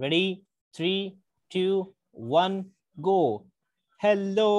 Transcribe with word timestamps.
Ready? 0.00 0.34
Three 0.74 1.12
two 1.54 1.94
one 2.18 2.64
go 3.08 3.44
hello 4.04 4.50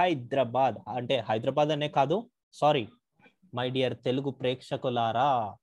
Hyderabad. 0.00 0.74
అంటే 0.88 1.24
హైదరాబాద్ 1.28 1.68
అనే 1.68 1.88
కాదు. 1.88 2.30
Sorry 2.52 2.88
my 3.54 3.70
dear 3.70 3.96
Telugu 4.04 4.30
ప్రేక్షకులారా 4.30 5.54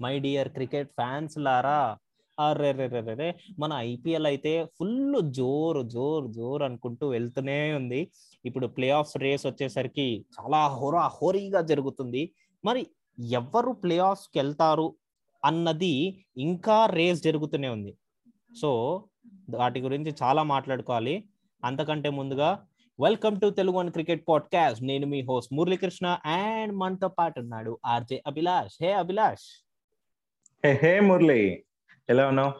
my 0.00 0.18
dear 0.18 0.48
cricket 0.48 0.88
fans 0.88 1.38
లారా 1.38 1.98
అరే 2.40 3.34
మన 3.58 3.72
ఐపీఎల్ 3.72 4.26
అయితే 4.26 4.66
ఫుల్ 4.78 5.32
జోరు 5.32 5.82
జోరు 5.82 6.26
జోరు 6.26 6.64
అనుకుంటూ 6.64 7.08
వెళ్తూనే 7.08 7.74
ఉంది. 7.74 8.12
ఇప్పుడు 8.44 8.66
ప్లే 8.66 8.90
ఆఫ్ 8.90 9.16
రేస్ 9.16 9.46
వచ్చేసరికి 9.46 10.26
చాలా 10.36 10.66
హోరా 10.66 11.06
హోరీగా 11.06 11.60
జరుగుతుంది. 11.60 12.34
మరి 12.64 12.86
ఎవరు 13.18 13.70
ప్లే 13.70 13.98
ఆఫ్స్కి 13.98 14.38
వెళ్తారు? 14.38 14.96
అన్నది 15.44 16.24
ఇంకా 16.36 16.86
రేస్ 16.86 17.22
జరుగుతూనే 17.22 17.68
ఉంది. 17.68 17.94
సో 18.60 19.04
వాటి 19.54 19.80
గురించి 19.80 20.14
చాలా 20.22 20.42
మాట్లాడుకోవాలి. 20.42 21.24
అంతకంటే 21.64 22.10
ముందుగా 22.10 22.66
welcome 23.00 23.40
to 23.40 23.50
Telugu 23.50 23.76
one 23.76 23.90
cricket 23.90 24.24
podcast 24.28 24.84
నేను 24.84 25.06
మీ 25.06 25.22
హోస్ట్ 25.22 25.54
మురళీకృష్ణ 25.54 26.18
అండ్ 26.24 26.76
మనతో 26.76 27.08
పాటు 27.08 27.40
ఉన్నాడు 27.40 27.78
RJ 27.86 28.22
Abhilash. 28.26 28.74
Hey 28.82 28.92
Abhilash. 28.92 29.64
Hey 30.66 30.80
hey 30.82 31.00
Murali. 31.00 31.64
ఎలా 32.10 32.28
ఉన్నావు? 32.28 32.52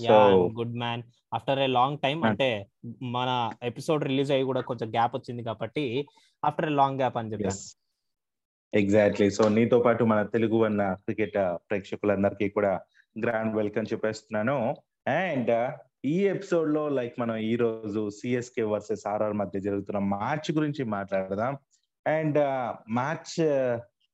Yeah 0.00 0.26
good 0.28 0.78
man 0.78 1.02
after 1.34 1.58
a 1.58 1.66
long 1.66 1.98
time 1.98 2.24
అంటే 2.24 2.66
మన 3.02 3.50
ఎపిసోడ్ 3.62 4.04
రిలీజ్ 4.04 4.32
అయ్యి 4.32 4.44
కూడా 4.44 4.60
కొంచెం 4.60 4.90
గ్యాప్ 4.90 5.16
వచ్చింది 5.16 5.42
కాబట్టి 5.42 6.06
ఆఫ్టర్ 6.44 6.66
ఏ 6.66 6.74
లాంగ్ 6.74 6.98
గ్యాప్ 6.98 7.16
అని 7.16 7.32
చెప్పాను. 7.32 7.87
ఎగ్జాక్ట్లీ 8.74 9.30
సో 9.30 9.48
నీతో 9.48 9.78
పాటు 9.78 10.04
మన 10.04 10.22
తెలుగు 10.22 10.64
అన్న 10.64 10.92
క్రికెట్ 10.92 11.34
ప్రేక్షకులందరికీ 11.70 12.48
కూడా 12.48 12.80
గ్రాండ్ 13.18 13.56
వెల్కమ్ 13.56 13.84
చెప్పేస్తున్నాను. 13.92 14.76
అండ్ 15.08 15.72
ఈ 16.04 16.24
ఎపిసోడ్లో 16.24 16.88
లైక్ 16.88 17.20
మనం 17.20 17.36
ఈ 17.36 17.56
రోజు 17.56 18.10
సిఎస్కే 18.10 18.62
వర్సెస్ 18.62 19.08
ఆర్ఆర్ 19.08 19.32
మధ్య 19.32 19.60
జరుగుతున్న 19.60 19.98
మ్యాచ్ 19.98 20.52
గురించి 20.52 20.84
మాట్లాడదాం. 20.84 21.58
అండ్ 22.06 22.38
మ్యాచ్ 22.92 23.40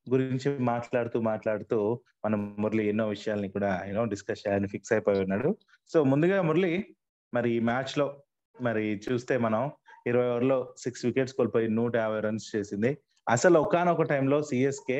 గురించి 0.09 0.59
మాట్లాడుతూ 0.59 1.21
మాట్లాడుతూ 1.21 2.01
మనం 2.25 2.55
మురళి 2.59 2.89
ఎన్నో 2.89 3.07
విషయాల్ని 3.07 3.49
కూడా 3.49 3.83
యూనో 3.87 4.05
డిస్కస్ 4.05 4.39
చేయాలని 4.47 4.67
ఫిక్స్ 4.67 4.93
అయిపోయి 4.93 5.19
ఉన్నాడు. 5.19 5.57
సో 5.93 6.03
ముందుగా 6.03 6.41
మురళి 6.41 6.85
మరి 7.33 7.51
ఈ 7.51 7.59
మ్యాచ్లో 7.59 8.21
మరి 8.61 9.01
చూస్తే 9.11 9.37
మనం 9.37 9.71
ఇరవై 10.07 10.27
ఓవర్లో 10.31 10.57
సిక్స్ 10.77 11.03
వికెట్స్ 11.05 11.33
కోల్పోయి 11.33 11.67
నూట 11.69 11.95
యాభై 11.95 12.19
రన్స్ 12.19 12.47
చేసింది. 12.55 12.91
అసలు 13.27 13.57
ఒకనొక 13.59 14.03
టైంలో 14.11 14.37
సిఎస్కే 14.41 14.99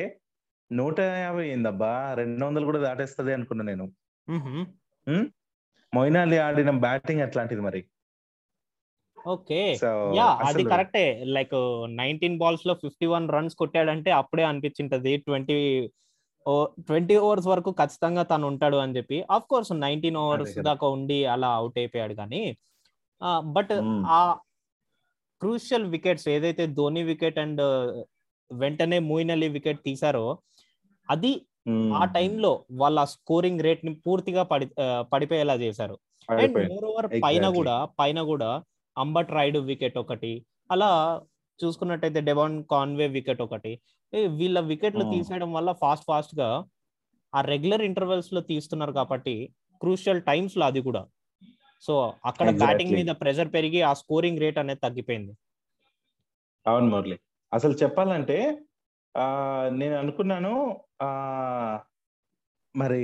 నూట 0.70 0.98
యాభై 1.00 1.44
అయిందబ్బా. 1.48 1.90
రెండు 2.14 2.44
వందలు 2.46 2.64
కూడా 2.64 2.78
దాటేస్తుంది 2.78 3.32
అనుకున్నా 3.32 3.64
నేను. 3.64 3.86
మొయినాలి 5.92 6.38
ఆడిన 6.38 6.70
బ్యాటింగ్ 6.84 7.20
అట్లాంటిది 7.20 7.60
మరి. 7.60 7.80
ఓకే. 9.18 9.60
యా 10.16 10.26
అది 10.46 10.64
కరెక్టే. 10.64 11.06
లైక్ 11.36 11.54
నైన్టీన్ 12.00 12.38
బాల్స్లో 12.38 12.74
ఫిఫ్టీ 12.74 13.06
వన్ 13.06 13.28
రన్స్ 13.28 13.54
కొట్టాడంటే 13.54 14.10
అప్పుడే 14.10 14.44
అనిపించింటది 14.44 15.12
ట్వంటీ 15.16 15.56
ట్వంటీ 16.86 17.14
ఓవర్స్ 17.16 17.46
వరకు 17.46 17.70
ఖచ్చితంగా 17.70 18.22
తను 18.22 18.46
ఉంటాడు 18.46 18.76
అని 18.76 18.96
చెప్పి. 18.96 19.16
ఆఫ్ 19.30 19.46
కోర్స్ 19.50 19.72
నైన్టీన్ 19.84 20.16
ఓవర్స్ 20.16 20.58
దాకా 20.68 20.86
ఉండి 20.88 21.18
అలా 21.34 21.48
అవుట్ 21.60 21.78
అయిపోయాడు 21.78 22.14
కానీ 22.14 22.42
బట్ 23.56 23.72
ఆ 24.16 24.18
క్రూషియల్ 25.42 25.86
వికెట్స్ 25.94 26.26
ఏదైతే 26.36 26.64
ధోని 26.78 27.02
వికెట్ 27.10 27.38
అండ్ 27.44 27.62
వెంటనే 28.50 28.98
మూయిన్ 29.10 29.32
అలీ 29.34 29.48
వికెట్ 29.56 29.80
తీసారో 29.88 30.24
అది 31.08 31.32
ఆ 32.00 32.02
టైంలో 32.16 32.50
వాళ్ళ 32.82 32.98
స్కోరింగ్ 33.14 33.64
రేట్ని 33.66 33.92
పూర్తిగా 34.04 34.42
పడి 34.52 34.66
పడిపోయేలా 35.12 35.54
చేశారు. 35.64 35.96
అండ్ 36.28 36.56
మోర్ 36.72 36.86
ఓవర్ 36.90 37.08
పైన 37.24 37.46
కూడా 37.58 37.74
పైన 38.00 38.18
కూడా 38.32 38.50
అంబట్ 38.96 39.32
రైడ్ 39.38 39.58
వికెట్ 39.70 39.98
ఒకటి 40.02 40.32
అలా 40.74 40.90
చూసుకున్నట్టయితే 41.60 42.20
డెవాన్ 42.28 42.56
కాన్వే 42.74 43.06
వికెట్ 43.16 43.42
ఒకటి. 43.46 43.72
వీళ్ళ 44.38 44.58
వికెట్లు 44.70 45.04
తీసేయడం 45.12 45.50
వల్ల 45.58 45.70
ఫాస్ట్ 45.82 46.06
ఫాస్ట్గా 46.10 46.48
ఆ 47.32 47.40
రెగ్యులర్ 47.52 47.84
ఇంటర్వెల్స్లో 47.90 48.40
తీస్తున్నారు 48.50 48.92
కాబట్టి 49.00 49.36
క్రూషియల్ 49.80 50.22
టైమ్స్లో 50.30 50.64
అది 50.70 50.80
కూడా. 50.88 51.02
సో 51.80 51.94
అక్కడ 52.24 52.50
బ్యాటింగ్ 52.58 52.94
మీద 52.98 53.10
ప్రెషర్ 53.20 53.50
పెరిగి 53.54 53.80
ఆ 53.82 53.92
స్కోరింగ్ 53.92 54.40
రేట్ 54.40 54.58
అనేది 54.58 54.80
తగ్గిపోయింది. 54.82 55.32
అవును 56.66 56.86
మురళి. 56.86 57.16
అసలు 57.52 57.74
చెప్పాలంటే 57.82 58.38
నేను 59.70 59.94
అనుకున్నాను 59.94 60.54
మరి 62.74 63.02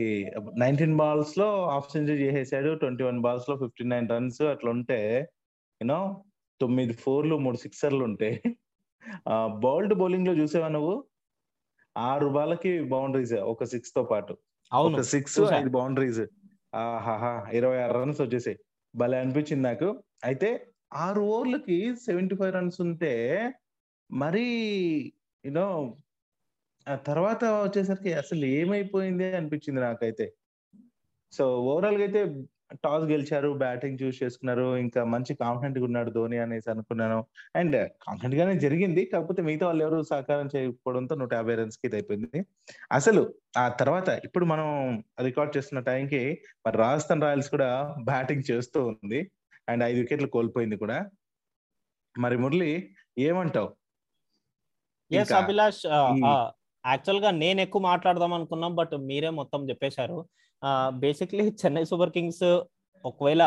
నైన్టీన్ 0.58 0.96
బాల్స్లో 0.96 1.46
హాఫ్ 1.68 1.92
సెంచరీ 1.92 2.24
చేసేసాడు 2.24 2.70
ట్వంటీ 2.74 3.04
వన్ 3.04 3.20
బాల్స్లో 3.20 3.54
ఫిఫ్టీ 3.56 3.84
నైన్ 3.84 4.08
రన్స్ 4.08 4.42
అట్లా 4.42 4.70
ఉంటే 4.70 4.98
యూనో 5.80 6.00
తొమ్మిది 6.60 6.92
ఫోర్లు 6.92 7.36
మూడు 7.36 7.56
సిక్సర్లు 7.56 8.02
ఉంటే 8.04 8.30
బౌల్డ్ 9.58 9.94
బౌలింగ్లో 9.94 10.34
చూసేవా 10.34 10.68
నువ్వు? 10.68 10.94
ఆరు 11.96 12.28
బాలకి 12.28 12.72
బౌండరీస్ 12.92 13.32
ఒక 13.52 13.64
సిక్స్తో 13.64 14.02
పాటు. 14.04 14.34
ఒక 14.72 15.00
సిక్స్ 15.14 15.40
ఐదు 15.40 15.70
బౌండరీస్ 15.70 16.22
ఆహాహా 16.72 17.50
ఇరవై 17.52 17.78
ఆరు 17.78 17.92
రన్స్ 17.92 18.20
వచ్చేసాయి. 18.20 18.58
భలే 18.94 19.18
అనిపించింది 19.18 19.62
నాకు. 19.62 19.88
అయితే 20.24 20.48
ఆరు 20.92 21.20
ఓవర్లకి 21.20 21.96
సెవెంటీ 21.96 22.36
ఫైవ్ 22.36 22.52
రన్స్ 22.52 22.80
ఉంటే 22.80 23.12
మరి 24.10 24.46
యూనో 25.44 25.66
ఆ 26.86 26.94
తర్వాత 26.96 27.44
వచ్చేసరికి 27.44 28.12
అసలు 28.12 28.44
ఏమైపోయింది 28.44 29.36
అనిపించింది 29.36 29.80
నాకైతే. 29.80 30.26
సో 31.32 31.44
ఓవరాల్గా 31.62 32.02
అయితే 32.02 32.22
టాస్ 32.84 33.04
గెలిచారు 33.04 33.48
బ్యాటింగ్ 33.62 33.98
చూస్ 34.02 34.22
చేసుకున్నారు 34.22 34.76
ఇంకా 34.76 35.00
మంచి 35.04 35.32
కాన్ఫిడెంట్గా 35.34 35.84
ఉన్నాడు 35.84 36.10
ధోని 36.10 36.38
అనేసి 36.38 36.70
అనుకున్నాను. 36.70 37.18
అండ్ 37.56 37.76
కాన్ఫిడెంట్ 38.04 38.36
గానే 38.40 38.54
జరిగింది. 38.60 39.04
కాకపోతే 39.04 39.42
మిగతా 39.42 39.66
వాళ్ళు 39.66 39.84
ఎవరు 39.84 40.02
సహకారం 40.02 40.48
చేయకపోవడంతో 40.56 41.16
నూట 41.22 41.32
యాభై 41.34 41.54
రన్స్కి 41.54 41.94
అయిపోయింది 41.96 42.40
అసలు 42.92 43.22
ఆ 43.56 43.66
తర్వాత 43.80 44.08
ఇప్పుడు 44.24 44.44
మనం 44.44 44.68
రికార్డ్ 45.22 45.56
చేస్తున్న 45.56 45.82
టైంకి 45.90 46.22
మరి 46.66 46.78
రాజస్థాన్ 46.84 47.22
రాయల్స్ 47.22 47.50
కూడా 47.50 47.70
బ్యాటింగ్ 48.04 48.48
చేస్తూ 48.50 48.80
ఉంది. 48.86 49.20
అండ్ 49.68 49.84
ఐదు 49.84 49.98
వికెట్లు 50.00 50.28
కోల్పోయింది 50.36 50.76
కూడా. 50.76 50.98
మరి 52.14 52.36
మురళి 52.38 52.72
ఏమంటావు? 53.18 53.70
ఎస్ 55.10 55.32
అభిలాష్ 55.32 55.82
యాక్చువల్గా 56.84 57.30
నేను 57.30 57.60
ఎక్కువ 57.60 57.82
మాట్లాడదాం 57.82 58.32
అనుకున్నాం 58.32 58.72
బట్ 58.74 58.94
మీరే 59.10 59.30
మొత్తం 59.30 59.60
చెప్పేశారు. 59.70 60.18
బేసిక్లీ 61.02 61.44
చెన్నై 61.60 61.84
సూపర్ 61.90 62.14
కింగ్స్ 62.16 62.46
ఒకవేళ 63.04 63.42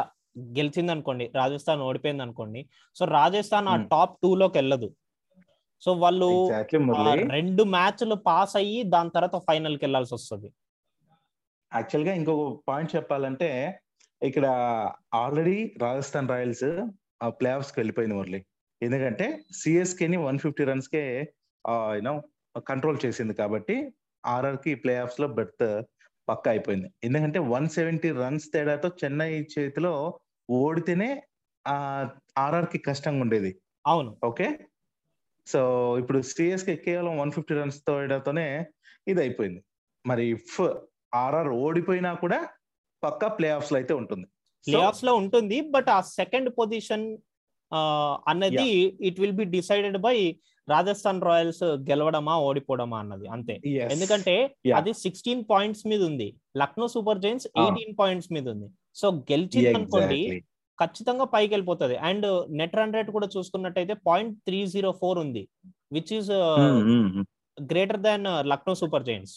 గెలిచింది 0.58 0.92
అనుకోండి 0.94 1.26
రాజస్థాన్ 1.40 1.82
ఓడిపోయింది 1.88 2.24
అనుకోండి 2.26 2.62
సో 2.98 3.04
రాజస్థాన్ 3.18 3.68
ఆ 3.74 3.76
టాప్ 3.94 4.16
టూ 4.24 4.30
లోకి 4.42 4.58
వెళ్ళదు. 4.60 4.90
సో 5.84 5.92
వాళ్ళు 6.04 6.28
రెండు 7.38 7.64
మ్యాచ్లు 7.76 8.16
పాస్ 8.28 8.56
అయ్యి 8.62 8.80
దాని 8.94 9.14
తర్వాత 9.16 9.38
ఫైనల్కి 9.48 9.84
వెళ్ళాల్సి 9.86 10.14
వస్తుంది. 10.18 10.50
యాక్చువల్గా 11.72 12.14
ఇంకొక 12.20 12.44
పాయింట్ 12.70 12.94
చెప్పాలంటే 12.96 13.50
ఇక్కడ 14.22 14.46
ఆల్రెడీ 15.22 15.58
రాజస్థాన్ 15.86 16.32
రాయల్స్ 16.34 16.68
ప్లే 17.40 17.50
ఆఫ్స్కి 17.58 17.78
వెళ్ళిపోయింది 17.80 18.16
మురళి. 18.18 18.40
ఎందుకంటే 18.82 19.26
సిఎస్కే 19.60 20.08
ని 20.14 20.18
వన్ 20.28 20.40
ఫిఫ్టీ 20.44 20.64
రన్స్ 20.70 20.90
కే 20.94 21.04
యూనో 21.98 22.14
కంట్రోల్ 22.72 23.00
చేసింది 23.06 23.34
కాబట్టి 23.42 23.76
ఆర్ఆర్కి 24.24 24.72
ప్లే 24.84 24.94
ఆఫ్స్లో 25.06 25.28
బెర్త్ 25.38 25.68
పక్క 26.30 26.46
అయిపోయింది. 26.50 26.88
ఎందుకంటే 27.04 27.40
వన్ 27.54 27.68
సెవెంటీ 27.70 28.10
రన్స్ 28.22 28.48
తేడాతో 28.54 28.90
చెన్నై 29.02 29.32
చేతిలో 29.54 30.20
ఓడితేనే 30.50 31.10
ఆ 31.66 31.76
ఆర్ఆర్కి 32.38 32.78
కష్టంగా 32.78 33.22
ఉండేది. 33.22 33.52
అవును. 33.88 34.12
ఓకే? 34.24 34.48
సో 35.48 35.62
ఇప్పుడు 36.00 36.20
సిఎస్కే 36.22 36.76
కేవలం 36.76 37.14
వన్ 37.18 37.32
ఫిఫ్టీ 37.32 37.54
రన్స్ 37.56 37.80
తోడతోనే 37.88 38.66
ఇది 39.08 39.20
అయిపోయింది 39.22 39.62
మరి 40.06 40.24
ఇఫ్ 40.36 40.56
ఆర్ఆర్ 41.14 41.48
ఓడిపోయినా 41.48 42.14
కూడా 42.14 42.40
పక్క 43.04 43.26
ప్లే 43.38 43.48
ఆఫ్స్లో 43.50 43.78
అయితే 43.78 43.94
ఉంటుంది. 43.94 44.26
ప్లే 44.68 44.80
ఆఫ్స్లో 44.82 45.16
ఉంటుంది 45.16 45.58
బట్ 45.76 45.90
ఆ 45.90 46.02
సెకండ్ 46.02 46.50
పొజిషన్ 46.60 47.06
అన్నది 48.28 48.72
it 49.10 49.20
will 49.20 49.38
be 49.42 49.46
decided 49.58 49.98
by 49.98 50.18
Rajasthan 50.74 51.22
Royals 51.28 51.64
గెలవడమా 51.90 52.36
ఓడిపోవడమా 52.48 52.98
అన్నది 53.04 53.26
అంతే. 53.36 53.56
ఎందుకంటే 53.94 54.36
అది 54.80 54.92
సిక్స్టీన్ 55.04 55.44
పాయింట్స్ 55.52 55.84
మీద 55.92 56.02
ఉంది. 56.10 56.28
Lucknow 56.62 56.88
Super 56.96 57.22
Giants 57.26 57.48
eighteen 57.64 57.96
points 58.02 58.30
మీద 58.36 58.46
ఉంది. 58.56 58.68
సో 59.02 59.08
గెలిచింది 59.32 59.74
అనుకోండి 59.80 60.22
ఖచ్చితంగా 60.80 61.26
పైకి 61.34 61.52
వెళ్ళిపోతుంది. 61.56 61.96
అండ్ 62.08 62.26
నెట్ 62.60 62.78
రన్ 62.80 62.96
రేట్ 62.96 63.10
కూడా 63.18 63.28
చూసుకున్నట్టయితే 63.36 63.94
పాయింట్ 64.08 64.34
త్రీ 64.48 64.62
జీరో 64.76 64.90
ఫోర్ 65.02 65.20
ఉంది 65.26 65.44
which 65.98 66.14
is 66.20 66.32
greater 67.58 68.02
than 68.08 68.26
Lucknow 68.52 68.74
Super 68.82 69.06
Giants 69.10 69.36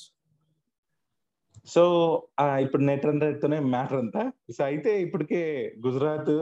so 1.75 1.83
ఇప్పుడు 2.65 2.83
నెట్ 2.89 3.05
రన్ 3.07 3.23
రేట్ 3.25 3.39
తోనే 3.43 3.59
మ్యాటర్ 3.73 3.99
అంతా. 4.03 4.23
సో 4.57 4.61
అయితే 4.69 4.91
ఇప్పటికే 5.07 5.41
గుజరాత్ 5.87 6.33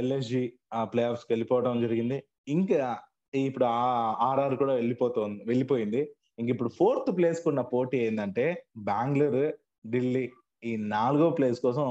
ఎల్ఎస్జి 0.00 0.44
ఆ 0.78 0.82
ప్లే 0.92 1.02
ఆఫ్స్ 1.10 1.26
వెళ్ళిపోవడం 1.32 1.80
జరిగింది. 1.84 2.18
ఇంకా 2.54 2.80
ఇప్పుడు 3.38 3.64
ఆర్ఆర్ 4.20 4.54
కూడా 4.54 4.74
వెళ్ళిపోతుంది 4.74 5.44
వెళ్ళిపోయింది. 5.46 6.10
ఇంక 6.38 6.48
ఇప్పుడు 6.48 6.68
ఫోర్త్ 6.68 7.16
ప్లేస్ 7.16 7.44
కున్న 7.44 7.60
పోటీ 7.60 7.98
ఏంటంటే 7.98 8.64
బెంగళూరు 8.76 9.54
ఢిల్లీ. 9.88 10.30
ఈ 10.64 10.76
నాలుగో 10.76 11.30
ప్లేస్ 11.30 11.60
కోసం 11.60 11.86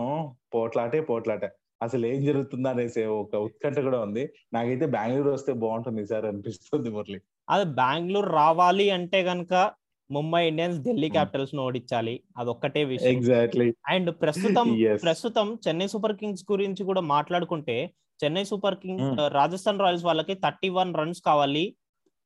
పోట్లాటే 0.54 1.02
పోట్లాట. 1.02 1.46
అసలు 1.82 2.06
ఏం 2.06 2.26
జరుగుతుందా 2.26 2.70
అనేసి 2.70 3.04
ఒక 3.04 3.36
ఉత్కంఠ 3.36 3.80
కూడా 3.80 4.00
ఉంది. 4.00 4.30
నాకైతే 4.54 4.86
బెంగళూరు 4.86 5.30
వస్తే 5.30 5.54
బాగుంటుంది 5.54 6.08
సార్ 6.08 6.26
అనిపిస్తుంది 6.26 6.90
మురళి. 6.90 7.22
అదే 7.50 7.64
బెంగళూరు 7.64 8.30
రావాలి 8.30 8.90
అంటే 8.90 9.22
గనక 9.22 9.72
ముంబై 10.12 10.48
ఇండియన్స్ 10.48 10.80
ఢిల్లీ 10.80 11.10
క్యాపిటల్స్ను 11.10 11.64
ఓడించాలి. 11.64 12.24
అదొక్కటే 12.38 12.84
విషయం. 12.84 13.12
ఎగ్జాక్ట్లీ. 13.12 13.74
అండ్ 13.88 14.16
ప్రస్తుతం 14.22 14.98
ప్రస్తుతం 15.04 15.58
చెన్నై 15.68 15.88
సూపర్ 15.88 16.16
కింగ్స్ 16.16 16.46
గురించి 16.52 16.84
కూడా 16.84 17.02
మాట్లాడుకుంటే 17.02 17.92
Chennai 18.24 18.44
Super 18.50 18.78
Kings 18.84 19.12
Rajasthan 19.34 19.82
Royals 19.84 20.06
వాళ్ళకి 20.10 20.34
థర్టీ 20.44 20.70
వన్ 20.78 20.92
రన్స్ 21.00 21.22
కావాలి 21.22 21.64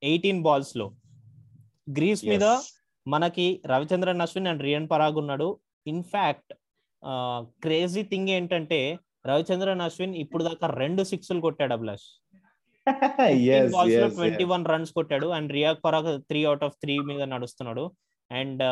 ఎయిటీన్ 0.04 0.42
బాల్స్లో. 0.48 0.88
గ్రీస్ 1.98 2.24
మీద 2.32 2.46
మనకి 3.08 3.46
రవిచంద్రన్ 3.66 4.24
అశ్విన్ 4.26 4.50
అండ్ 4.52 4.64
రియన్ 4.68 4.88
పరాగ్ 4.92 5.18
ఉన్నాడు. 5.22 5.50
ఇన్ఫాక్ట్ 5.88 6.54
క్రేజీ 7.64 8.02
థింగ్ 8.12 8.30
ఏంటంటే 8.30 8.80
రవిచంద్రన్ 9.28 9.84
అశ్విన్ 9.86 10.16
ఇప్పుడు 10.16 10.44
దాకా 10.44 10.68
రెండు 10.82 11.04
సిక్స్లు 11.12 11.42
కొట్టాడు 11.46 11.74
అభిలాష్. 11.74 12.08
ట్వంటీ 14.18 14.46
వన్ 14.52 14.66
రన్స్ 14.72 14.92
కొట్టాడు 14.98 15.28
and 15.38 15.52
Riyan 15.58 15.82
Parag 15.86 16.12
three 16.30 16.42
out 16.50 16.64
of 16.68 16.78
three 16.84 16.96
మీద 17.10 17.22
నడుస్తున్నాడు. 17.34 17.86
అండ్ 18.32 18.64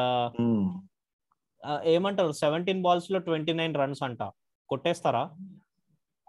ఏమంటారు? 1.93 2.31
సెవెంటీన్ 2.41 2.81
బాల్స్లో 2.81 3.19
ట్వంటీ 3.19 3.53
నైన్ 3.53 3.75
రన్స్ 3.81 4.03
అంట. 4.07 4.23
కొట్టేస్తారా? 4.69 5.23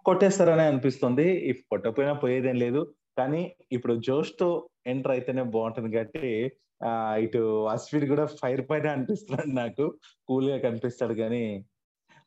కొట్టేస్తారనే 0.08 0.64
అనిపిస్తుంది. 0.70 1.26
ఇఫ్ 1.50 1.62
కొట్టకపోయినా 1.70 2.14
పోయేదేం 2.22 2.56
లేదు. 2.64 2.82
కానీ 3.18 3.42
ఇప్పుడు 3.76 3.94
జోష్తో 4.08 4.48
ఎంటర్ 4.92 5.12
అయితేనే 5.14 5.42
బాగుంటుంది 5.54 5.90
కాబట్టి 5.96 6.32
ఆ 6.88 6.90
ఇటు 7.24 7.40
అశ్విన్ 7.72 8.06
కూడా 8.10 8.24
ఫైర్ 8.40 8.62
పైన 8.68 8.92
అనిపిస్తున్నాడు 8.96 9.52
నాకు. 9.62 9.84
కూల్గా 10.28 10.58
కనిపిస్తాడు 10.66 11.14
కానీ 11.22 11.42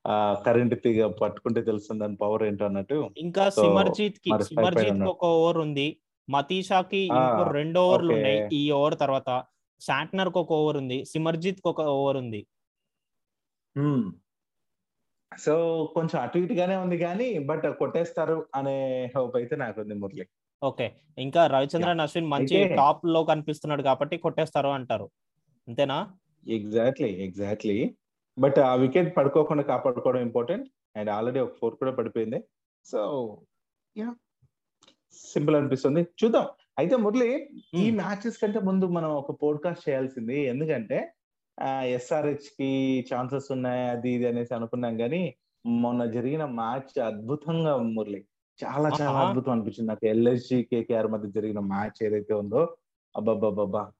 ఆ 0.05 0.15
కరెంట్ 0.45 0.75
తీగ 0.83 1.07
పట్టుకుంటే 1.21 1.61
తెలుస్తుంది 1.69 2.01
దాని 2.03 2.17
పవర్ 2.23 2.43
ఏంటో 2.47 2.65
అన్నట్టు. 2.65 2.97
ఇంకా 3.25 3.43
సిమర్జీత్కి 3.63 4.31
సిమర్జీత్ 4.49 5.03
ఒక 5.13 5.25
ఓవర్ 5.37 5.59
ఉంది. 5.65 5.87
మతీషాకి 6.27 7.01
ఇంకో 7.19 7.43
రెండు 7.59 7.79
ఓవర్లు 7.85 8.11
ఉన్నాయి 8.17 8.39
ఈ 8.59 8.63
ఓవర్ 8.79 8.95
తర్వాత. 9.03 9.29
శాట్నర్కి 9.81 10.39
ఒక 10.43 10.51
ఓవర్ 10.61 10.77
ఉంది. 10.81 10.97
సిమర్జీత్కి 11.13 11.67
ఒక 11.73 11.85
ఓవర్ 11.97 12.17
ఉంది. 12.23 12.41
సో 15.39 15.85
కొంచెం 15.95 16.21
అటు 16.21 16.37
ఇటుగానే 16.37 16.75
ఉంది 16.75 16.97
కానీ 16.97 17.39
బట్ 17.39 17.65
కొట్టేస్తారు 17.77 18.45
అనే 18.55 19.11
హోప్ 19.17 19.35
అయితే 19.35 19.55
నాకు 19.55 19.81
ఉంది 19.81 19.93
మురళి. 19.93 20.27
ఓకే. 20.63 20.95
ఇంకా 21.17 21.47
రవిచంద్రన్ 21.47 21.99
అశ్విన్ 21.99 22.27
మంచి 22.27 22.75
టాప్లో 22.75 23.23
కనిపిస్తున్నాడు 23.23 23.81
కాబట్టి 23.81 24.17
కొట్టేస్తారు 24.17 24.67
అంటారు. 24.67 25.09
అంతేనా? 25.67 26.13
Exactly 26.47 27.09
exactly. 27.09 27.95
బట్ 28.39 28.59
ఆ 28.59 28.75
వికెట్ 28.75 29.17
పడుకోకుండా 29.17 29.63
కాపాడుకోవడం 29.63 30.21
ఇంపార్టెంట్ 30.21 30.69
అండ్ 30.95 31.09
ఆల్రెడీ 31.09 31.39
ఒక 31.39 31.55
ఫోర్ 31.61 31.75
కూడా 31.75 31.91
పడిపోయింది. 31.91 32.43
So 32.85 33.37
yeah. 33.97 34.15
సింపుల్ 35.13 35.55
అనిపిస్తుంది. 35.55 36.01
చూద్దాం. 36.01 36.45
అయితే 36.77 36.95
మురళి 36.95 37.49
ఈ 37.73 37.91
మ్యాచెస్ 37.91 38.37
కంటే 38.37 38.59
ముందు 38.59 38.85
మనం 38.85 39.09
ఒక 39.09 39.43
పోడ్కాస్ట్ 39.43 39.89
చేయాల్సింది 39.89 40.39
ఎందుకంటే 40.39 41.13
ఎస్ఆర్హెచ్కి 41.83 42.69
ఛాన్సెస్ 43.13 43.51
ఉన్నాయి 43.51 43.89
అది 43.89 44.09
ఇది 44.09 44.27
అనేసి 44.27 44.53
అనుకున్నాం 44.53 44.97
కానీ 44.97 45.35
మొన్న 45.65 46.05
జరిగిన 46.05 46.45
మ్యాచ్ 46.45 46.99
అద్భుతంగా 46.99 47.77
మురళి. 47.77 48.25
చాలా 48.59 48.89
చాలా 48.89 49.19
అద్భుతం 49.19 49.51
అనిపించింది 49.51 49.87
నాకు. 49.87 50.05
ఎల్ఎస్జి 50.05 50.63
కేకేఆర్ 50.63 51.07
మధ్య 51.07 51.29
జరిగిన 51.29 51.59
మ్యాచ్ 51.59 52.03
ఏదైతే 52.03 52.33
ఉందో 52.33 52.75
అబ్బాబ్బాబ్బా 53.15 53.91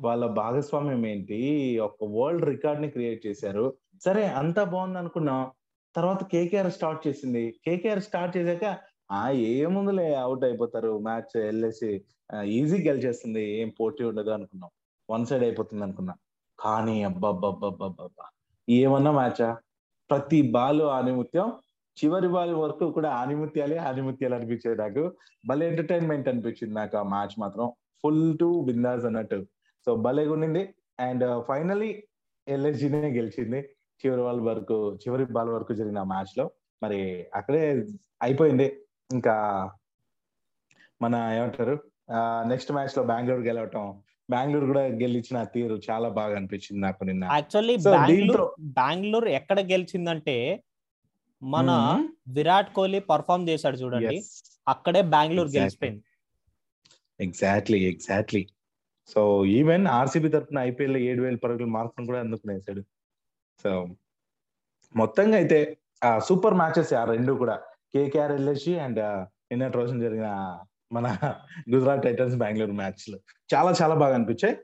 వాళ్ళ 0.00 0.26
భాగస్వామ్యం 0.26 1.06
ఏంటి? 1.06 1.38
ఒక 1.80 2.04
వరల్డ్ 2.04 2.46
రికార్డ్ని 2.46 2.88
క్రియేట్ 2.90 3.26
చేశారు. 3.26 3.76
సరే 4.04 4.26
అంతా 4.26 4.64
బాగుంది 4.64 4.98
అనుకున్నాం. 4.98 5.50
తర్వాత 5.94 6.24
కేకేఆర్ 6.24 6.70
స్టార్ట్ 6.72 7.08
చేసింది. 7.08 7.54
కేకేఆర్ 7.66 8.00
స్టార్ట్ 8.00 8.36
చేశాక 8.36 8.76
ఆ 9.10 9.30
ఏముందులే 9.30 10.14
అవుట్ 10.14 10.44
అయిపోతారు 10.44 10.98
మ్యాచ్ 10.98 11.36
ఎల్ఎస్సి 11.36 12.04
ఈజీ 12.44 12.88
గెలిచేస్తుంది 12.88 13.42
ఏం 13.60 13.72
పోటీ 13.80 14.04
ఉండదు 14.04 14.30
అనుకున్నాం. 14.30 14.70
వన్ 15.10 15.26
సైడ్ 15.26 15.42
అయిపోతుంది 15.42 15.82
అనుకున్నా. 15.82 16.14
కానీ 16.58 16.96
అబ్బాబ్బాబ్బాబ్బా 17.02 18.26
ఏమన్నా 18.68 19.10
మ్యాచా? 19.10 19.48
ప్రతి 20.10 20.40
బాల్ 20.56 20.82
ఆనిముత్యం 20.82 21.48
చివరి 21.96 22.28
బాల్ 22.28 22.54
వరకు 22.54 22.84
కూడా 22.92 23.10
ఆనిముత్యాలే 23.10 23.76
ఆనిముత్యాలు 23.76 24.34
అనిపించేది 24.34 24.76
నాకు. 24.82 25.12
భలే 25.46 25.64
ఎంటర్టైన్మెంట్ 25.68 26.28
అనిపించింది 26.28 26.74
నాకు 26.74 26.96
ఆ 26.96 27.02
మ్యాచ్ 27.02 27.34
మాత్రం. 27.40 27.66
ఫుల్ 28.02 28.38
టు 28.38 28.48
బిందాస్ 28.66 29.04
అన్నట్టు. 29.04 29.38
సో 29.86 29.96
భలే 29.96 30.28
ఉండింది 30.28 30.62
అండ్ 31.00 31.24
ఫైనలీ 31.48 31.90
uh, 31.90 32.52
ఎల్ఎస్జీనే 32.54 33.08
గెలిచింది. 33.18 33.60
చివరి 34.00 34.22
బాల్ 34.22 34.40
వరకు 34.40 34.76
చివరి 34.94 35.24
బాల్ 35.24 35.50
వరకు 35.50 35.72
జరిగిన 35.74 36.02
మ్యాచ్లో 36.02 36.44
మరి 36.82 37.26
అక్కడే 37.34 37.62
అయిపోయింది. 38.22 38.66
ఇంకా 39.12 39.34
మన 41.02 41.14
ఏమంటారు? 41.38 41.74
నెక్స్ట్ 42.48 42.72
మ్యాచ్లో 42.72 43.02
బెంగళూరు 43.04 43.40
గెలవటం. 43.40 43.84
బెంగళూరు 44.32 44.66
కూడా 44.70 44.82
గెలిచిన 45.02 45.38
తీరు 45.54 45.76
చాలా 45.88 46.08
బాగా 46.18 46.34
అనిపించింది 46.38 46.80
నాకు 46.86 47.04
నిన్న. 47.08 47.24
యాక్చువల్లీ 47.36 47.76
బెంగళూరు 47.86 48.46
బెంగళూరు 48.80 49.30
ఎక్కడ 49.38 49.60
గెలిచిందంటే 49.72 50.36
మన 51.42 51.70
విరాట్ 52.36 52.70
కోహ్లీ 52.76 53.00
పర్ఫామ్ 53.12 53.48
చేశాడు 53.48 53.76
చూడండి. 53.76 54.16
అక్కడే 54.68 55.02
Bengaluru 55.14 55.50
గెలిచిపోయింది. 55.56 56.04
Exactly 57.20 57.78
exactly 57.92 58.42
so 59.08 59.20
even 59.58 59.86
RCB 59.98 60.28
తరఫున 60.28 60.58
ఐపీఎల్ 60.70 60.98
ఏడు 61.10 61.20
వేల 61.22 61.36
పరుగుల 61.44 61.68
మార్కును 61.76 62.06
కూడా 62.06 62.20
అందుకునేసాడు 62.24 62.82
సో 63.62 63.70
మొత్తంగా 64.94 65.36
అయితే 65.36 65.58
సూపర్ 66.26 66.56
మ్యాచెస్ 66.60 66.92
ఆ 67.00 67.04
రెండు 67.12 67.32
కూడా. 67.42 67.56
కేకేఆర్ 67.94 68.32
ఎల్ఎస్జి 68.32 68.74
అండ్ 68.84 69.00
నిన్నటి 69.50 69.76
రోజున 69.78 69.98
జరిగిన 70.06 70.28
మన 70.92 71.16
గుజరాత్ 71.74 72.02
టైటన్స్ 72.02 72.36
బెంగళూరు 72.36 72.72
మ్యాచ్లు. 72.72 73.18
చాలా 73.54 73.74
చాలా 73.82 73.94
బాగా 73.94 74.14
అనిపించాయి. 74.14 74.56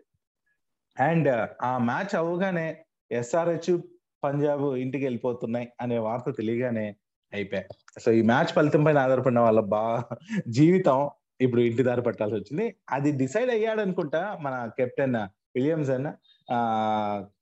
అండ్ 1.01 1.49
ఆ 1.63 1.79
మ్యాచ్ 1.79 2.15
అవగానే 2.17 2.85
ఎస్ఆర్హెచ్ 3.11 3.81
పంజాబ్ 4.25 4.63
ఇంటికి 4.63 5.05
వెళ్ళిపోతున్నాయి 5.05 5.69
అనే 5.81 5.99
వార్త 5.99 6.25
తెలియగానే 6.37 6.97
అయిపోయాయి. 7.33 7.69
సో 8.01 8.13
ఈ 8.13 8.23
మ్యాచ్ 8.23 8.47
ఫలితం 8.47 8.85
పైన 8.85 8.99
ఆధారపడిన 8.99 9.39
వాళ్ళ 9.39 9.61
బా 9.61 10.05
జీవితం 10.49 11.11
ఇప్పుడు 11.41 11.61
ఇంటి 11.61 11.83
దారి 11.83 12.03
పట్టాల్సి 12.03 12.37
వచ్చింది. 12.37 12.75
అది 12.91 13.13
డిసైడ్ 13.13 13.51
అయ్యాడు 13.51 13.81
అనుకుంటా 13.81 14.39
మన 14.43 14.71
కెప్టెన్ 14.79 15.17
విలియమ్స్ 15.57 15.91
అన్న. 15.91 16.15
ఆ 16.53 16.59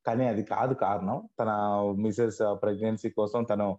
కానీ 0.06 0.28
అది 0.28 0.42
కాదు 0.42 0.74
కారణం. 0.74 1.28
తన 1.40 1.50
మిసెస్ 1.98 2.38
ప్రెగ్నెన్సీ 2.62 3.10
కోసం 3.10 3.42
తను 3.42 3.78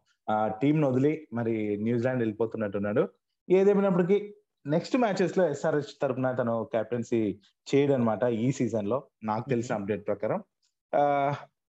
టీంను 0.62 0.90
వదిలి 0.90 1.28
మరి 1.34 1.78
న్యూజిలాండ్ 1.82 2.20
వెళ్ళిపోతున్నట్టున్నాడు. 2.20 3.10
ఏదేమైనప్పటికీ 3.50 4.36
నెక్స్ట్ 4.66 4.98
మ్యాచెస్లో 4.98 5.50
ఎస్ఆర్హెచ్ 5.50 5.94
తరఫున 6.02 6.32
తను 6.32 6.54
కెప్టెన్సీ 6.74 7.20
చేయడు 7.70 7.94
అనమాట 7.94 8.24
ఈ 8.24 8.52
సీజన్లో 8.52 9.04
నాకు 9.24 9.50
తెలిసిన 9.50 9.76
అప్డేట్ 9.76 10.08
ప్రకారం. 10.08 10.40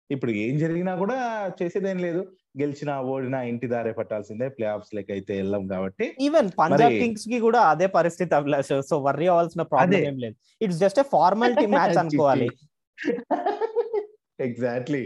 ఇప్పుడు 0.09 0.31
ఏం 0.31 0.59
జరిగినా 0.63 0.95
కూడా 0.95 1.17
చేసేదేం 1.59 1.97
లేదు. 1.97 2.21
గెలిచిన 2.61 2.91
ఓడినా 3.13 3.41
ఇంటి 3.41 3.67
దారే 3.67 3.91
పట్టాల్సిందే. 3.91 4.49
ప్లే 4.49 4.65
ఆఫ్స్ 4.67 4.95
లెక్క 4.95 5.11
అయితే 5.11 5.33
వెళ్ళాం 5.41 5.67
కాబట్టి. 5.67 6.15
ఈవెన్ 6.21 6.51
పంజాబ్ 6.59 6.97
కింగ్స్కి 7.01 7.39
కూడా 7.39 7.61
అదే 7.61 7.87
పరిస్థితి 7.87 8.35
అభిలాష్ 8.35 8.73
సో 8.89 8.97
వర్రీ 9.07 9.27
అవ్వాల్సిన 9.27 9.61
ప్రాబ్లం 9.61 9.99
ఏం 9.99 10.17
లేదు. 10.17 10.35
ఇట్స్ 10.61 10.79
జస్ట్ 10.79 11.01
ఫార్మాలిటీ 11.01 11.65
మ్యాచ్ 11.65 11.97
అనుకోవాలి. 11.97 12.49
ఎగ్జాక్ట్లీ 14.39 15.03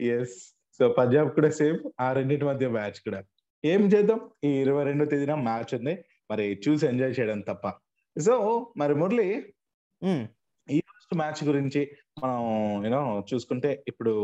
ఎస్ 0.00 0.36
సో 0.78 0.88
పంజాబ్ 0.88 1.30
కూడా 1.34 1.50
సేమ్ 1.50 1.78
ఆ 2.00 2.12
రెండింటి 2.12 2.44
మధ్య 2.44 2.68
మ్యాచ్ 2.68 2.98
కూడా. 3.06 3.22
ఏం 3.64 3.82
చేద్దాం? 3.82 4.20
ఈ 4.44 4.48
ఇరవై 4.48 4.84
రెండో 4.84 5.04
తేదీన 5.04 5.34
మ్యాచ్ 5.34 5.74
ఉంది. 5.74 5.94
మరి 6.30 6.62
చూసి 6.64 6.86
ఎంజాయ్ 6.86 7.14
చేయడం 7.20 7.40
తప్ప. 7.40 7.68
సో 8.16 8.34
మరి 8.76 8.94
మురళి 8.94 9.28
ఈ 10.68 10.78
ఫస్ట్ 10.90 11.14
మ్యాచ్ 11.16 11.40
గురించి 11.44 11.82
మనం 12.22 12.40
యూనో 12.84 13.02
చూసుకుంటే 13.34 13.84
ఇప్పుడు 13.88 14.14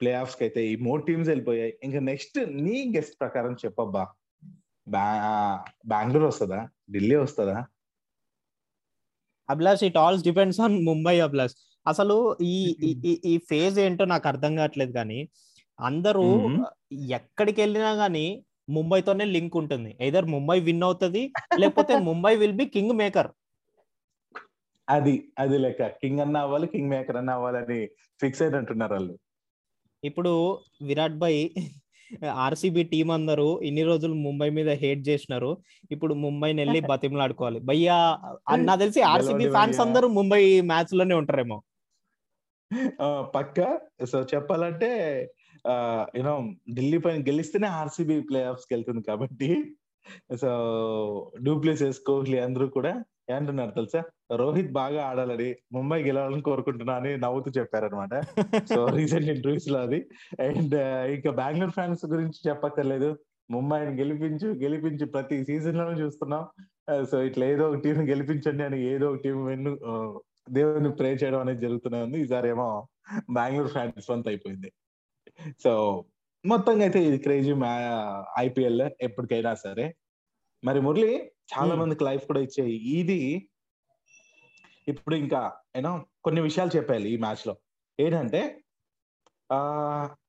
ప్లే 0.00 0.12
ఆఫ్స్కి 0.12 0.42
అయితే 0.44 0.60
ఈ 0.66 0.76
మూడు 0.76 1.02
టీమ్స్ 1.02 1.28
వెళ్ళిపోయాయి. 1.28 1.74
ఇంకా 1.82 2.00
నెక్స్ట్ 2.00 2.38
నీ 2.62 2.78
గెస్ట్ 2.96 3.14
ప్రకారం 3.20 3.52
చెప్పబ్బా. 3.54 4.04
బెంగళూరు 5.86 6.26
వస్తుందా? 6.26 6.60
ఢిల్లీ 6.90 7.16
వస్తుందా? 7.16 7.58
Abhilash 9.48 9.84
it 9.84 9.96
all 9.96 10.24
depends 10.24 10.60
on 10.60 10.76
Mumbai 10.84 11.20
Abhilash. 11.20 11.54
అసలు 11.86 12.16
ఈ 12.42 12.56
ఈ 13.24 13.34
ఫేజ్ 13.50 13.78
ఏంటో 13.78 14.04
నాకు 14.04 14.26
అర్థం 14.28 14.52
కావట్లేదు 14.56 14.92
కానీ 14.92 15.20
అందరూ 15.78 16.24
ఎక్కడికి 17.18 17.60
వెళ్ళినా 17.60 17.92
గానీ 17.92 18.26
ముంబైతోనే 18.68 19.24
లింక్ 19.34 19.56
ఉంటుంది. 19.56 19.90
ఐదర్ 20.02 20.26
ముంబై 20.26 20.58
విన్ 20.60 20.82
అవుతుంది 20.82 21.22
లేకపోతే 21.58 21.92
Mumbai 22.08 22.34
will 22.36 22.56
be 22.56 22.66
king 22.66 22.92
maker. 22.92 23.30
అది 24.88 25.14
అది 25.38 25.58
లెక్క. 25.58 25.82
కింగ్ 26.00 26.20
అన్న 26.20 26.36
అవ్వాలి 26.38 26.66
కింగ్ 26.66 26.90
మేకర్ 26.90 27.16
అన్న 27.16 27.30
అవ్వాలని 27.30 27.80
ఫిక్స్ 28.20 28.42
అయినట్టున్నారు 28.42 28.94
వాళ్ళు. 28.94 29.14
ఇప్పుడు 30.02 30.32
విరాట్ 30.82 31.18
భాయ్ 31.18 31.40
ఆర్సీబీ 32.44 32.82
టీం 32.82 33.10
అందరూ 33.10 33.46
ఇన్ని 33.60 33.82
రోజులు 33.82 34.14
ముంబై 34.24 34.48
మీద 34.50 34.70
హేట్ 34.82 35.08
చేసినారు. 35.08 35.50
ఇప్పుడు 35.90 36.14
ముంబైని 36.14 36.60
వెళ్ళి 36.62 36.80
బతిమలాడుకోవాలి. 36.92 37.60
భయ్యా 37.60 37.98
నాకు 38.60 38.80
తెలిసి 38.80 39.00
ఆర్సీబీ 39.12 39.46
ఫ్యాన్స్ 39.50 39.80
అందరూ 39.80 40.08
ముంబై 40.08 40.42
మ్యాచ్లోనే 40.62 41.14
ఉంటారేమో 41.14 41.58
పక్క? 43.34 43.58
సో 44.04 44.18
చెప్పాలంటే 44.22 44.90
యూనో 46.18 46.34
ఢిల్లీ 46.74 46.98
పైన 46.98 47.20
గెలిస్తేనే 47.28 47.68
ఆర్సీబీ 47.80 48.16
ప్లే 48.20 48.40
ఆఫ్స్ 48.44 48.66
వెళ్తుంది 48.72 49.02
కాబట్టి. 49.02 49.48
సో 50.42 50.50
డూప్లేసెస్ 51.46 52.00
కోహ్లీ 52.00 52.38
అందరూ 52.38 52.66
కూడా 52.68 52.92
ఏమంటున్నారు 53.30 53.70
తెలుసా? 53.70 54.00
రోహిత్ 54.32 54.72
బాగా 54.72 55.00
ఆడాలని 55.10 55.48
ముంబై 55.72 55.98
గెలవాలని 56.02 56.42
కోరుకుంటున్నా 56.42 56.94
అని 56.94 57.12
నవ్వుతూ 57.16 57.50
చెప్పారనమాట 57.58 58.14
సో 58.70 58.78
రీసెంట్ 58.98 59.28
ఇంటర్వ్యూస్లో 59.34 59.78
అది. 59.78 60.00
అండ్ 60.48 60.74
ఇంకా 61.16 61.30
బెంగళూరు 61.40 61.70
ఫ్యాన్స్ 61.70 62.04
గురించి 62.06 62.38
చెప్పక్కర్లేదు. 62.48 63.10
ముంబైని 63.50 63.92
గెలిపించు 64.00 64.48
గెలిపించు 64.64 65.06
ప్రతి 65.14 65.36
సీజన్ 65.44 65.78
లోనూ 65.78 65.94
చూస్తున్నాం. 66.02 66.44
సో 67.10 67.16
ఇట్లా 67.28 67.46
ఏదో 67.54 67.64
ఒక 67.70 67.78
టీం 67.84 67.98
గెలిపించండి 68.12 68.64
అని 68.64 68.78
ఏదో 68.92 69.06
ఒక 69.12 69.20
టీం 69.24 69.38
వెన్ను 69.46 69.72
దేవుని 70.50 70.90
ప్రే 71.00 71.10
చేయడం 71.14 71.40
అనేది 71.40 71.60
జరుగుతూనే 71.66 71.98
ఉంది. 72.06 72.18
ఈసారి 72.24 72.48
ఏమో 72.48 72.68
బెంగళూరు 73.36 73.68
ఫ్యాన్స్ 73.68 74.08
వంత 74.12 74.26
అయిపోయింది 74.28 74.70
సో 75.64 75.72
మొత్తంగా 76.44 76.82
అయితే 76.84 77.00
ఇది 77.08 77.18
క్రేజీ 77.18 77.52
ఐపీఎల్ 78.38 78.82
ఎప్పటికైనా 79.06 79.52
సరే. 79.64 79.86
మరి 80.62 80.80
మురళి 80.80 81.12
చాలా 81.52 81.74
మందికి 81.74 82.04
లైఫ్ 82.04 82.24
కూడా 82.26 82.40
ఇచ్చే 82.40 82.64
ఇది 82.98 83.20
ఇప్పుడు 84.88 85.14
ఇంకా 85.22 85.40
యూనో 85.76 85.92
కొన్ని 86.24 86.40
విషయాలు 86.40 86.70
చెప్పాలి 86.76 87.08
ఈ 87.14 87.16
మ్యాచ్లో 87.24 87.54
ఏంటంటే 87.98 88.40
ఆ 89.52 89.58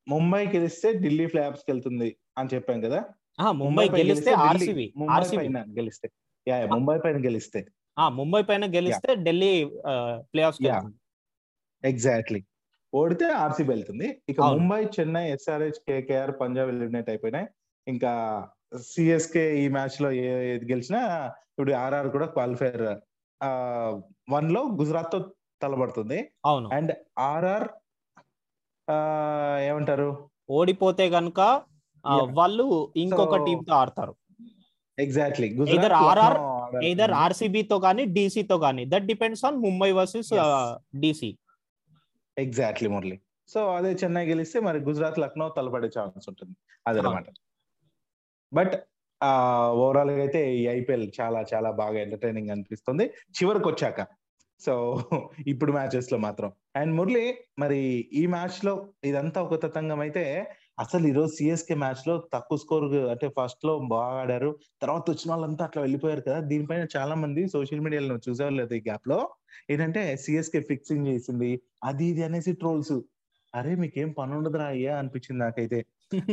ముంబై 0.08 0.42
గెలిస్తే 0.56 0.90
ఢిల్లీ 1.04 1.26
ఫ్లాప్స్ 1.34 1.64
వెళ్తుంది 1.70 2.10
అని 2.38 2.50
చెప్పాం 2.54 2.80
కదా. 2.86 3.00
ముంబై 3.62 3.86
గెలిస్తే 3.90 4.32
ఆర్సీబీ 4.48 4.86
ముంబై 5.02 5.38
పైన 5.38 5.62
గెలిస్తే. 5.78 6.08
యా 6.48 6.56
ముంబై 6.74 6.98
పైన 7.06 7.18
గెలిస్తే. 7.28 7.60
ముంబై 8.20 8.42
పైన 8.50 8.66
గెలిస్తే 8.76 9.12
ఢిల్లీ 9.28 9.54
ప్లే 10.32 10.44
ఆఫ్ 10.50 10.60
ఎగ్జాక్ట్లీ. 11.84 12.42
ఓడితే 13.00 13.28
ఆర్సీబీ 13.44 13.70
వెళ్తుంది. 13.74 14.08
ఇక 14.32 14.40
Mumbai 14.54 14.82
Chennai 14.96 15.24
SRH 15.36 15.80
KKR 15.88 16.34
Punjab 16.42 16.72
eliminate 16.74 17.10
అయిపోయినాయి. 17.14 17.48
ఇంకా 17.88 18.12
సిఎస్కే 18.90 19.46
ఈ 19.62 19.64
మ్యాచ్లో 19.76 20.10
ఏది 20.54 20.66
గెలిచినా 20.72 21.02
ఇప్పుడు 21.52 21.72
ఆర్ఆర్ 21.84 22.10
కూడా 22.16 22.28
క్వాలిఫైర్ 22.36 22.86
వన్లో 24.34 24.62
గుజరాత్తో 24.80 25.20
తలబడుతుంది 25.62 26.20
అవును. 26.50 26.68
అండ్ 26.78 26.94
ఆర్ఆర్ 27.32 27.68
ఏమంటారు? 29.70 30.10
ఓడిపోతే 30.58 31.06
గనుక 31.16 31.40
వాళ్ళు 32.40 32.66
ఇంకొక 33.04 33.36
టీమ్తో 33.48 33.74
ఆడతారు. 33.82 34.14
Exactly 34.98 35.48
either 35.76 35.96
RR 36.08 36.38
either 36.90 37.14
RCB 37.26 37.62
తో 37.70 37.78
కానీ 37.86 38.04
డీసీ 38.16 38.42
తో 38.52 38.56
కానీ 38.66 38.84
that 38.92 39.06
depends 39.12 39.44
on 39.48 39.58
Mumbai 39.66 39.90
versus 40.00 40.32
DC 41.04 41.30
exactly 42.38 42.90
Murali 42.90 43.18
so 43.50 43.76
అదే 43.76 43.92
చెన్నై 43.94 44.26
గెలిస్తే 44.26 44.60
మరి 44.60 44.80
గుజరాత్ 44.80 45.20
లక్నో 45.20 45.50
తలపడే 45.50 45.90
ఛాన్స్ 46.00 46.30
ఉంటుంది. 46.30 46.56
అదనమాట. 46.88 47.26
బట్ 48.54 48.76
ఓవరాల్గా 49.76 50.18
అయితే 50.18 50.56
ఈ 50.56 50.68
ఐపీఎల్ 50.68 51.12
చాలా 51.22 51.46
చాలా 51.54 51.72
బాగా 51.72 52.00
ఎంటర్టైనింగ్ 52.00 52.50
అనిపిస్తుంది. 52.50 53.06
చివరికి 53.30 53.68
వచ్చాక. 53.68 54.00
సో 54.62 54.74
ఇప్పుడు 55.48 55.72
మ్యాచెస్లో 55.72 56.18
మాత్రం. 56.18 56.52
అండ్ 56.76 56.96
మురళి 56.96 57.38
మరి 57.60 57.80
ఈ 58.14 58.26
మ్యాచ్లో 58.26 58.74
ఇదంతా 59.04 59.42
ఒక 59.44 59.64
తతంగం 59.64 60.00
అయితే 60.00 60.24
అసలు 60.78 61.08
ఈరోజు 61.08 61.32
సిఎస్కే 61.36 61.76
మ్యాచ్లో 61.76 62.14
తక్కువ 62.34 62.58
స్కోర్ 62.58 62.86
అంటే 63.14 63.28
ఫస్ట్లో 63.38 63.80
బాగా 63.80 64.16
ఆడారు. 64.22 64.50
తర్వాత 64.82 65.06
వచ్చిన 65.12 65.32
వాళ్ళంతా 65.32 65.66
అట్లా 65.66 65.82
వెళ్ళిపోయారు 65.82 66.22
కదా. 66.22 66.40
దీనిపైన 66.42 66.88
చాలా 66.96 67.16
మంది 67.16 67.42
సోషల్ 67.48 67.80
మీడియాలో 67.80 68.16
చూసేవాళ్ళు 68.30 68.64
ఈ 68.76 68.80
గ్యాప్లో. 68.80 69.18
ఏంటంటే 69.70 70.18
సిఎస్కే 70.18 70.62
ఫిక్సింగ్ 70.62 71.08
చేసింది 71.08 71.62
అది 71.84 72.06
ఇది 72.06 72.24
అనేసి 72.24 72.54
ట్రోల్స్ 72.54 72.96
అరే 73.56 73.76
మీకేం 73.76 74.12
పని 74.12 74.34
ఉండదురా 74.36 74.66
అయ్యా 74.66 74.94
అనిపించింది 75.00 75.40
నాకైతే. 75.40 75.80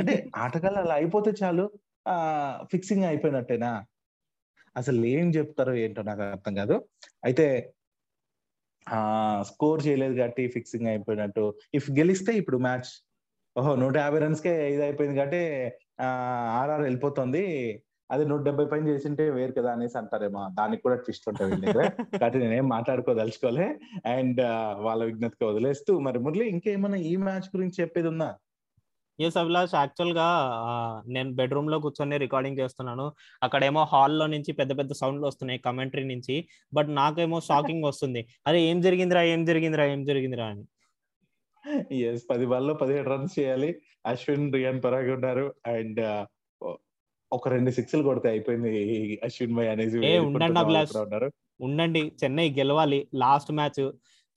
అంటే 0.00 0.14
ఆటగాళ్ళు 0.36 0.80
అలా 0.80 0.94
అయిపోతే 0.94 1.32
చాలు. 1.42 1.66
ఆ 2.08 2.14
ఫిక్సింగ్ 2.72 3.04
అయిపోయినట్టేనా? 3.04 3.72
అసలు 4.76 5.06
ఏం 5.06 5.30
చెప్తారో 5.30 5.74
ఏంటో 5.74 6.02
నాకు 6.02 6.22
అర్థం 6.22 6.54
కాదు. 6.54 6.76
అయితే 7.24 7.46
ఆ 8.86 9.00
స్కోర్ 9.42 9.86
చేయలేదు 9.86 10.14
కాబట్టి 10.14 10.48
ఫిక్సింగ్ 10.48 10.86
అయిపోయినట్టు. 10.86 11.54
ఇఫ్ 11.74 11.90
గెలిస్తే 11.90 12.32
ఇప్పుడు 12.32 12.58
మ్యాచ్ 12.58 12.90
ఓహో 13.56 13.70
నూట 13.82 13.94
యాభై 14.02 14.18
రన్స్ 14.22 14.42
కే 14.44 14.52
ఇది 14.72 14.82
అయిపోయింది 14.86 15.16
కాబట్టి 15.18 15.40
ఆర్ఆర్ 16.60 16.82
వెళ్ళిపోతుంది. 16.86 17.44
అది 18.10 18.22
నూట 18.30 18.40
డెబ్బై 18.46 18.64
పైన 18.70 18.84
చేసింటే 18.90 19.24
వేరు 19.36 19.52
కదా 19.58 19.70
అనేసి 19.76 19.96
అంటారేమో. 20.00 20.42
దానికి 20.58 20.82
కూడా 20.82 20.96
ట్విస్ట్ 21.04 21.26
ఉంటుంది 21.30 21.56
కాబట్టి 22.22 22.38
నేనేం 22.42 22.66
మాట్లాడుకోదలుచుకోలే. 22.74 23.66
అండ్ 24.14 24.40
వాళ్ళ 24.86 25.00
విజ్ఞతకి 25.10 25.44
వదిలేస్తూ 25.50 25.92
మరి 26.06 26.18
మురళి 26.26 26.46
ఇంకేమన్నా 26.54 26.98
ఈ 27.10 27.14
మ్యాచ్ 27.26 27.48
గురించి 27.56 27.76
చెప్పేది 27.82 28.08
ఉందా? 28.12 28.30
ఎస్ 29.18 29.38
అభిలాష్. 29.42 29.74
యాక్చువల్గా 29.80 30.26
నేను 31.16 31.30
బెడ్రూమ్లో 31.40 31.78
కూర్చొని 31.84 32.18
రికార్డింగ్ 32.24 32.60
చేస్తున్నాను. 32.62 33.06
అక్కడేమో 33.46 33.82
హాల్లో 33.94 34.26
నుంచి 34.34 34.52
పెద్ద 34.60 34.72
పెద్ద 34.80 34.92
సౌండ్లు 35.02 35.26
వస్తున్నాయి 35.30 35.60
కమెంటరీ 35.68 36.04
నుంచి. 36.14 36.36
బట్ 36.72 36.90
నాకేమో 37.00 37.40
షాకింగ్ 37.50 37.86
వస్తుంది. 37.90 38.22
అరే 38.48 38.60
ఏం 38.70 38.80
జరిగిందిరా 38.86 39.22
ఏం 39.34 39.42
జరిగిందిరా 39.50 39.86
ఏం 39.94 40.02
జరిగిందిరా 40.10 40.46
అని. 40.54 40.64
ఎస్ 41.92 42.22
పది 42.30 42.46
బాల్లో 42.46 42.74
పదిహేడు 42.74 43.10
రన్స్ 43.10 43.38
చేయాలి. 43.38 43.70
అశ్విన్ 44.06 44.52
రియాన్ 44.52 44.82
పరాగ్ 44.82 45.10
ఉన్నారు. 45.10 45.54
అండ్ 45.66 46.00
ఒక 47.32 47.48
రెండు 47.48 47.70
సిక్స్లు 47.70 48.02
కొడితే 48.02 48.28
అయిపోయింది 48.28 48.72
అశ్విన్ 49.24 49.54
భాయ్ 49.54 49.68
అనేసి 49.68 49.98
ఉండండి 50.18 50.58
అభిలాష్. 50.58 50.96
ఉండండి. 51.60 52.12
చెన్నై 52.24 52.50
గెలవాలి. 52.50 53.08
లాస్ట్ 53.14 53.52
మ్యాచ్ 53.52 53.92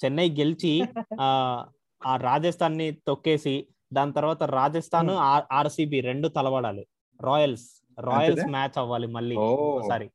చెన్నై 0.05 0.29
గెలిచి 0.29 0.83
ఆ 1.21 2.17
రాజస్థాన్ని 2.17 2.91
తొక్కేసి 3.07 3.67
దాని 3.93 4.13
తర్వాత 4.13 4.43
రాజస్థాన్ 4.43 5.09
ఆర్సీబీ 5.51 6.01
రెండు 6.01 6.27
తలబడాలి 6.27 6.87
రాయల్స్ 7.19 7.67
రాయల్స్ 7.99 8.45
మ్యాచ్ 8.45 8.77
అవ్వాలి 8.77 9.07
మళ్ళీ 9.07 9.35
ఒకసారి 9.35 10.09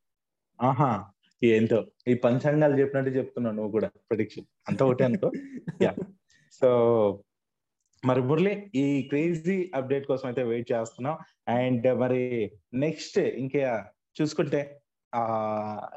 ఆహా. 0.60 1.04
ఏంటో? 1.42 1.86
ఈ 2.08 2.14
పంచాంగాలు 2.14 2.80
చెప్పినట్టు 2.80 3.10
చెప్తున్నావు 3.10 3.56
నువ్వు 3.56 3.70
కూడా. 3.70 3.88
ప్రొడిక్షన్ 3.88 4.44
అంత 4.68 4.82
ఒకటే 4.82 5.04
అనుకో. 5.04 5.30
సో 6.52 7.24
మరి 8.04 8.22
మురళి 8.22 8.70
ఈ 8.74 9.02
క్రేజీ 9.02 9.70
అప్డేట్ 9.74 10.06
కోసం 10.06 10.28
అయితే 10.28 10.42
వెయిట్ 10.42 10.72
చేస్తున్నాం. 10.72 11.18
అండ్ 11.48 11.98
మరి 12.00 12.52
నెక్స్ట్ 12.74 13.18
ఇంకా 13.18 13.90
చూసుకుంటే 14.20 14.80
ఆ 15.14 15.22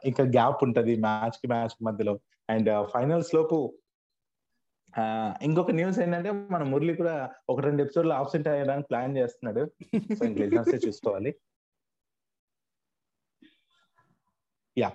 ఇంకా 0.06 0.24
గ్యాప్ 0.24 0.64
ఉంటది 0.64 0.96
మ్యాచ్కి 0.96 1.48
మ్యాచ్ 1.48 1.84
మధ్యలో. 1.84 2.20
అండ్ 2.50 2.90
ఫైనల్స్ 2.90 3.36
లోపు 3.36 3.78
ఇంకొక 5.42 5.72
న్యూస్ 5.72 6.00
ఏంటంటే 6.00 6.32
మన 6.32 6.64
మురళి 6.64 6.96
కూడా 6.96 7.30
ఒక 7.50 7.60
రెండు 7.60 7.84
ఎపిసోడ్లో 7.84 8.16
ఆబ్సెంట్ 8.16 8.48
అయ్యడానికి 8.48 8.88
ప్లాన్ 8.88 9.18
చేస్తున్నాడు. 9.18 9.72
సో 10.16 10.26
ఇంక 10.26 10.66
చూసుకోవాలి. 10.88 11.36
యా. 14.78 14.92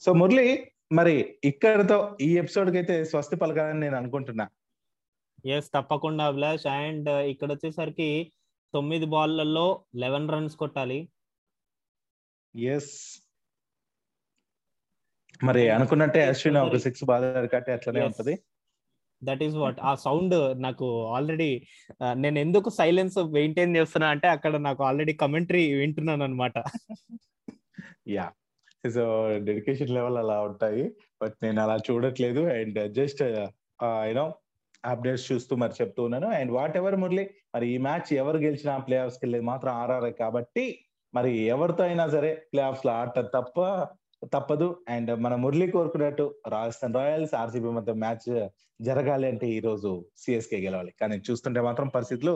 సో 0.00 0.12
మురళి 0.12 0.72
మరి 0.90 1.14
ఇక్కడతో 1.44 1.96
ఈ 2.26 2.28
ఎపిసోడ్కి 2.42 2.76
అయితే 2.80 2.94
స్వస్తి 3.04 3.36
పలకాలని 3.36 3.80
నేను 3.80 3.96
అనుకుంటున్నా. 3.96 4.44
ఎస్ 5.54 5.68
తప్పకుండా 5.74 6.24
అభిలాష్. 6.30 6.66
అండ్ 6.66 7.10
ఇక్కడ 7.32 7.48
వచ్చేసరికి 7.52 8.10
తొమ్మిది 8.74 9.06
బాల్లలో 9.14 9.66
లెవెన్ 10.02 10.28
రన్స్ 10.34 10.56
కొట్టాలి. 10.62 10.98
ఎస్ 12.54 12.92
మరి 15.40 15.62
అనుకున్నట్టే 15.70 16.22
అశ్విన్ 16.30 16.58
ఒక 16.58 16.78
సిక్స్ 16.86 17.04
బాధారు 17.10 17.48
కాబట్టి 17.52 17.70
అట్లనే 17.76 18.00
ఉంటది. 18.08 18.34
దట్ 19.22 19.42
ఈస్ 19.46 19.56
వాట్ 19.62 19.78
ఆ 19.90 19.92
సౌండ్ 20.06 20.34
నాకు 20.64 20.86
ఆల్రెడీ 21.16 21.50
నేను 22.24 22.38
ఎందుకు 22.38 22.68
సైలెన్స్ 22.80 23.18
మెయింటైన్ 23.36 23.76
చేస్తున్నా 23.76 24.08
అంటే 24.14 24.28
అక్కడ 24.28 24.56
నాకు 24.68 24.82
ఆల్రెడీ 24.88 25.12
కమెంటరీ 25.22 25.64
వింటున్నాను 25.80 26.24
అనమాట 26.24 26.58
యా 28.16 28.26
డెడికేషన్ 29.38 29.90
లెవెల్ 29.90 30.16
అలా 30.16 30.40
ఉంటాయి. 30.42 30.92
బట్ 31.22 31.34
నేను 31.42 31.62
అలా 31.62 31.76
చూడట్లేదు. 31.90 32.40
అండ్ 32.40 32.92
జస్ట్ 32.92 33.22
యూనో 34.08 34.34
అప్డేట్స్ 34.84 35.32
చూస్తూ 35.32 35.56
మరి 35.56 35.72
చెప్తూ 35.82 36.04
ఉన్నాను. 36.04 36.28
అండ్ 36.28 36.52
వాట్ 36.52 36.76
ఎవర్ 36.76 36.96
మురళి 36.96 37.30
మరి 37.54 37.68
ఈ 37.68 37.78
మ్యాచ్ 37.78 38.12
ఎవరు 38.12 38.36
గెలిచినా 38.36 38.78
ప్లే 38.78 38.96
ఆఫ్స్కి 38.96 39.24
వెళ్ళేది 39.26 39.44
మాత్రం 39.44 39.72
ఆర్ఆర్ 39.72 40.12
కాబట్టి 40.12 40.78
మరి 41.14 41.38
ఎవరితో 41.38 41.84
అయినా 41.84 42.08
సరే 42.08 42.46
ప్లే 42.52 42.62
ఆఫ్స్లో 42.62 42.92
ఆడటం 42.92 43.26
తప్ప 43.34 43.60
తప్పదు. 44.22 44.84
అండ్ 44.88 45.10
మన 45.24 45.34
మురళి 45.34 45.66
కోరుకున్నట్టు 45.70 46.34
రాజస్థాన్ 46.48 46.94
రాయల్స్ 46.94 47.34
ఆర్సీబీ 47.34 47.68
మధ్య 47.68 47.92
మ్యాచ్ 47.92 48.50
జరగాలి 48.80 49.26
అంటే 49.28 49.46
ఈ 49.48 49.60
రోజు 49.60 49.90
సిఎస్కే 50.16 50.58
గెలవాలి. 50.64 50.94
కానీ 51.00 51.16
చూస్తుంటే 51.30 51.60
మాత్రం 51.60 51.88
పరిస్థితులు 51.88 52.34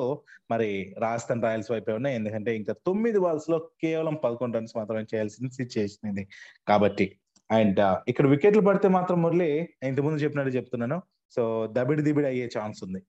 మరి 0.51 0.95
రాజస్థాన్ 0.99 1.43
రాయల్స్ 1.43 1.73
వైపే 1.73 1.93
ఉన్నాయి. 1.93 2.17
ఎందుకంటే 2.17 2.57
ఇంకా 2.57 2.73
తొమ్మిది 2.73 3.19
బాల్స్లో 3.19 3.59
కేవలం 3.59 4.15
పదకొండు 4.25 4.57
రన్స్ 4.59 4.77
మాత్రమే 4.77 5.05
చేయాల్సిన 5.15 5.49
సిచ్యుయేషన్ 5.49 6.11
ఇది. 6.13 6.29
కాబట్టి 6.69 7.07
అండ్ 7.51 7.81
ఇక్కడ 8.09 8.27
వికెట్లు 8.27 8.63
పడితే 8.63 8.89
మాత్రం 8.89 9.23
మురళి 9.23 9.51
ఇంతకుముందు 9.83 10.23
చెప్పినట్టు 10.25 10.53
చెప్తున్నాను. 10.57 11.03
సో 11.37 11.69
దబిడి 11.73 12.03
దిబిడి 12.03 12.27
అయ్యే 12.27 12.49
ఛాన్స్ 12.59 12.85
ఉంది. 12.85 13.01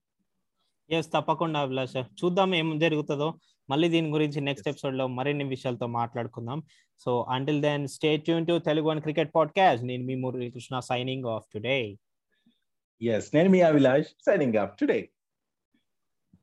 ఎస్ 0.90 1.08
తప్పకుండా 1.14 1.60
అభిలాష. 1.60 1.96
చూద్దాం 1.96 2.54
ఏం 2.54 2.78
జరుగుతుందో. 2.78 3.34
మళ్ళీ 3.70 3.88
దీని 3.88 4.10
గురించి 4.10 4.40
నెక్స్ట్ 4.40 4.68
ఎపిసోడ్లో 4.68 5.06
మరిన్ని 5.06 5.44
విషయాలతో 5.44 5.86
మాట్లాడుకుందాం. 5.86 6.62
So 6.98 7.26
until 7.28 7.62
then 7.62 7.88
stay 7.88 8.16
tune 8.16 8.46
to 8.46 8.58
Telugu 8.58 8.86
one 8.86 9.00
cricket 9.00 9.34
podcast 9.34 9.86
నేను 9.86 10.04
మీ 10.04 10.14
Murali 10.14 10.50
Krishna 10.50 10.78
signing 10.78 11.24
off 11.24 11.44
today 11.54 11.96
yes 13.02 13.34
నేను 13.34 13.50
మీ 13.50 13.60
అభిలాష్ 13.60 14.06
సైనింగ్ 14.26 14.56
ఆఫ్ 14.56 14.78
టుడే 14.80 15.08